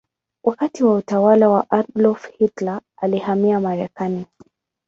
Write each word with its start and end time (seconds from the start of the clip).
Wakati 0.43 0.83
wa 0.83 0.95
utawala 0.95 1.49
wa 1.49 1.71
Adolf 1.71 2.29
Hitler 2.31 2.81
alihamia 2.97 3.59
Marekani. 3.59 4.25